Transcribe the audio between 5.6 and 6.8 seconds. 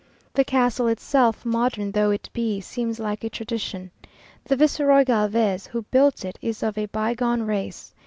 who built it, is of